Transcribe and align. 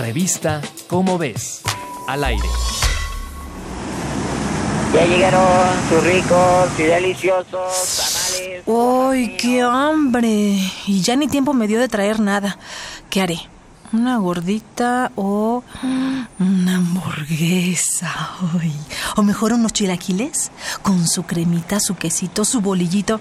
Revista 0.00 0.62
Cómo 0.88 1.18
ves. 1.18 1.60
Al 2.08 2.24
aire. 2.24 2.48
Ya 4.94 5.04
llegaron 5.04 5.68
sus 5.90 6.02
ricos 6.02 6.70
y 6.78 6.82
deliciosos 6.84 7.44
tamales. 7.46 8.64
¡Ay, 8.66 9.36
qué 9.36 9.60
hambre! 9.60 10.58
Y 10.86 11.02
ya 11.02 11.16
ni 11.16 11.28
tiempo 11.28 11.52
me 11.52 11.68
dio 11.68 11.78
de 11.78 11.88
traer 11.88 12.18
nada. 12.18 12.56
¿Qué 13.10 13.20
haré? 13.20 13.40
¿Una 13.92 14.16
gordita 14.16 15.12
o 15.16 15.62
una 16.38 16.76
hamburguesa? 16.76 18.30
Ay. 18.58 18.72
O 19.16 19.22
mejor 19.22 19.52
unos 19.52 19.74
chilaquiles 19.74 20.50
con 20.80 21.06
su 21.06 21.24
cremita, 21.24 21.78
su 21.78 21.94
quesito, 21.94 22.46
su 22.46 22.62
bolillito. 22.62 23.20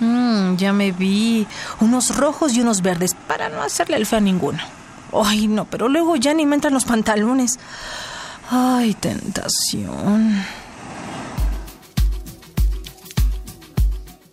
Mm, 0.00 0.56
ya 0.56 0.72
me 0.72 0.90
vi. 0.90 1.46
Unos 1.80 2.16
rojos 2.16 2.54
y 2.54 2.62
unos 2.62 2.80
verdes 2.80 3.14
para 3.28 3.50
no 3.50 3.60
hacerle 3.62 3.98
el 3.98 4.06
feo 4.06 4.18
a 4.18 4.22
ninguno. 4.22 4.81
Ay, 5.12 5.46
no, 5.48 5.66
pero 5.66 5.88
luego 5.88 6.16
ya 6.16 6.34
ni 6.34 6.46
me 6.46 6.54
entran 6.54 6.74
los 6.74 6.84
pantalones. 6.84 7.58
Ay, 8.50 8.94
tentación. 8.94 10.42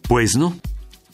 Pues 0.07 0.35
no, 0.35 0.55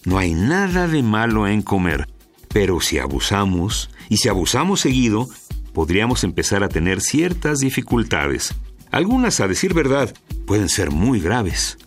no 0.06 0.18
hay 0.18 0.34
nada 0.34 0.88
de 0.88 1.04
malo 1.04 1.48
en 1.48 1.62
comer, 1.62 2.08
pero 2.48 2.80
si 2.80 2.98
abusamos, 2.98 3.90
y 4.08 4.18
si 4.18 4.30
abusamos 4.30 4.80
seguido, 4.80 5.28
podríamos 5.74 6.24
empezar 6.24 6.64
a 6.64 6.70
tener 6.70 7.02
ciertas 7.02 7.60
dificultades. 7.60 8.54
Algunas, 8.92 9.42
a 9.42 9.48
decir 9.48 9.74
verdad, 9.74 10.14
pueden 10.46 10.70
ser 10.70 10.92
muy 10.92 11.20
graves. 11.20 11.78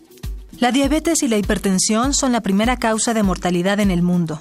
La 0.60 0.72
diabetes 0.72 1.22
y 1.22 1.28
la 1.28 1.38
hipertensión 1.38 2.12
son 2.12 2.32
la 2.32 2.42
primera 2.42 2.76
causa 2.76 3.14
de 3.14 3.22
mortalidad 3.22 3.80
en 3.80 3.90
el 3.90 4.02
mundo. 4.02 4.40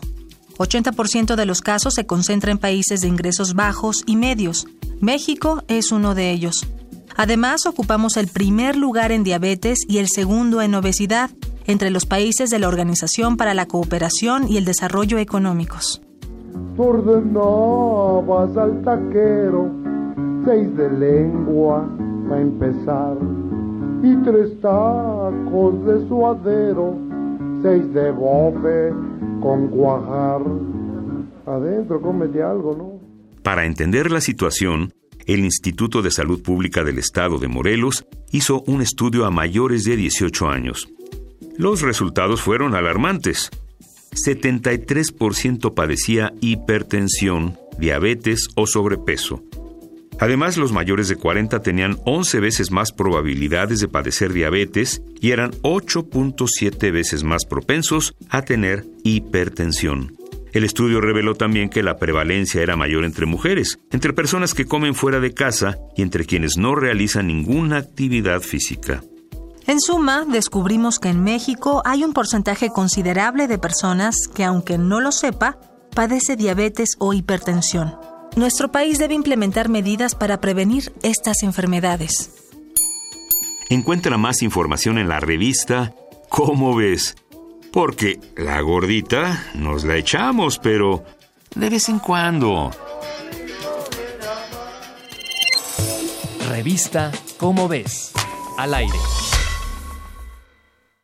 80% 0.57 1.35
de 1.35 1.45
los 1.45 1.61
casos 1.61 1.93
se 1.93 2.05
concentra 2.05 2.51
en 2.51 2.57
países 2.57 3.01
de 3.01 3.07
ingresos 3.07 3.53
bajos 3.53 4.03
y 4.05 4.15
medios. 4.15 4.67
México 4.99 5.63
es 5.67 5.91
uno 5.91 6.15
de 6.15 6.31
ellos. 6.31 6.67
Además, 7.15 7.65
ocupamos 7.65 8.17
el 8.17 8.27
primer 8.27 8.75
lugar 8.75 9.11
en 9.11 9.23
diabetes 9.23 9.79
y 9.87 9.97
el 9.97 10.07
segundo 10.07 10.61
en 10.61 10.75
obesidad 10.75 11.31
entre 11.65 11.89
los 11.89 12.05
países 12.05 12.49
de 12.49 12.59
la 12.59 12.67
Organización 12.67 13.37
para 13.37 13.53
la 13.53 13.65
Cooperación 13.65 14.47
y 14.47 14.57
el 14.57 14.65
Desarrollo 14.65 15.17
Económicos. 15.17 16.01
Ordenabas 16.77 18.55
al 18.55 18.81
taquero 18.83 19.71
seis 20.47 20.75
de 20.77 20.89
lengua 20.89 21.85
para 22.29 22.41
empezar 22.41 23.17
y 24.01 24.15
tres 24.23 24.61
tacos 24.61 25.85
de 25.85 26.07
suadero, 26.07 26.95
seis 27.61 27.93
de 27.93 28.11
bofe 28.11 28.93
con 29.41 29.67
guajar. 29.67 30.41
Adentro 31.45 32.01
cómete 32.01 32.43
algo, 32.43 32.75
¿no? 32.75 33.41
Para 33.43 33.65
entender 33.65 34.11
la 34.11 34.21
situación, 34.21 34.93
el 35.25 35.39
Instituto 35.39 36.01
de 36.01 36.11
Salud 36.11 36.41
Pública 36.41 36.83
del 36.83 36.99
Estado 36.99 37.37
de 37.37 37.47
Morelos 37.47 38.05
hizo 38.31 38.61
un 38.67 38.81
estudio 38.81 39.25
a 39.25 39.31
mayores 39.31 39.83
de 39.83 39.95
18 39.95 40.49
años. 40.49 40.87
Los 41.57 41.81
resultados 41.81 42.41
fueron 42.41 42.75
alarmantes. 42.75 43.49
73% 44.11 45.73
padecía 45.73 46.33
hipertensión, 46.41 47.57
diabetes 47.77 48.47
o 48.55 48.67
sobrepeso. 48.67 49.43
Además, 50.19 50.57
los 50.57 50.71
mayores 50.71 51.07
de 51.07 51.15
40 51.15 51.61
tenían 51.61 51.97
11 52.05 52.39
veces 52.39 52.71
más 52.71 52.91
probabilidades 52.91 53.79
de 53.79 53.87
padecer 53.87 54.33
diabetes 54.33 55.01
y 55.21 55.31
eran 55.31 55.51
8.7 55.61 56.91
veces 56.91 57.23
más 57.23 57.45
propensos 57.45 58.15
a 58.29 58.41
tener 58.41 58.85
hipertensión. 59.03 60.15
El 60.53 60.63
estudio 60.63 61.01
reveló 61.01 61.35
también 61.35 61.69
que 61.69 61.83
la 61.83 61.97
prevalencia 61.97 62.63
era 62.63 62.75
mayor 62.75 63.05
entre 63.05 63.27
mujeres, 63.27 63.79
entre 63.91 64.13
personas 64.13 64.53
que 64.55 64.65
comen 64.65 64.95
fuera 64.95 65.19
de 65.19 65.33
casa 65.33 65.77
y 65.95 66.01
entre 66.01 66.25
quienes 66.25 66.57
no 66.57 66.73
realizan 66.73 67.27
ninguna 67.27 67.77
actividad 67.77 68.41
física. 68.41 69.03
En 69.67 69.81
suma, 69.81 70.25
descubrimos 70.25 70.97
que 70.97 71.09
en 71.09 71.23
México 71.23 71.81
hay 71.85 72.03
un 72.03 72.13
porcentaje 72.13 72.69
considerable 72.69 73.47
de 73.47 73.57
personas 73.57 74.15
que, 74.33 74.45
aunque 74.45 74.77
no 74.77 75.01
lo 75.01 75.11
sepa, 75.11 75.59
padece 75.93 76.37
diabetes 76.37 76.95
o 76.99 77.13
hipertensión. 77.13 78.06
Nuestro 78.37 78.71
país 78.71 78.99
debe 78.99 79.15
implementar 79.15 79.67
medidas 79.67 80.13
para 80.13 80.39
prevenir 80.39 80.93
estas 81.01 81.41
enfermedades. 81.41 82.29
Encuentra 83.67 84.15
más 84.19 84.43
información 84.43 84.99
en 84.99 85.07
la 85.07 85.19
revista 85.19 85.95
¿Cómo 86.29 86.75
ves? 86.75 87.15
Porque 87.73 88.19
la 88.35 88.61
gordita 88.61 89.43
nos 89.55 89.85
la 89.85 89.95
echamos, 89.95 90.59
pero 90.59 91.03
de 91.55 91.69
vez 91.71 91.89
en 91.89 91.97
cuando. 91.97 92.69
Revista 96.47 97.11
Cómo 97.37 97.67
ves. 97.67 98.11
Al 98.59 98.75
aire. 98.75 98.97